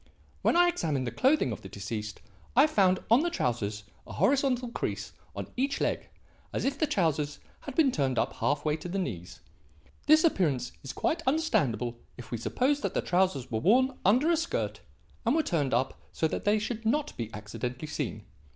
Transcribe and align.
When 0.41 0.57
I 0.57 0.67
examined 0.67 1.05
the 1.05 1.11
clothing 1.11 1.51
of 1.51 1.61
the 1.61 1.69
deceased, 1.69 2.21
I 2.55 2.65
found 2.65 3.01
on 3.11 3.21
the 3.21 3.29
trousers 3.29 3.83
a 4.07 4.13
horizontal 4.13 4.69
crease 4.69 5.13
on 5.35 5.45
each 5.55 5.79
leg 5.79 6.09
as 6.51 6.65
if 6.65 6.79
the 6.79 6.87
trousers 6.87 7.37
had 7.59 7.75
been 7.75 7.91
turned 7.91 8.17
up 8.17 8.33
half 8.33 8.65
way 8.65 8.77
to 8.77 8.89
the 8.89 8.97
knees. 8.97 9.41
This 10.07 10.23
appearance 10.23 10.71
is 10.81 10.91
quite 10.91 11.21
understandable 11.27 11.99
if 12.17 12.31
we 12.31 12.39
suppose 12.39 12.81
that 12.81 12.95
the 12.95 13.03
trousers 13.03 13.51
were 13.51 13.59
worn 13.59 13.95
under 14.03 14.31
a 14.31 14.37
skirt 14.37 14.79
and 15.23 15.35
were 15.35 15.43
turned 15.43 15.71
up 15.71 16.01
so 16.11 16.27
that 16.27 16.45
they 16.45 16.57
should 16.57 16.83
not 16.83 17.15
be 17.15 17.31
accidentally 17.31 17.85
seen. 17.87 18.23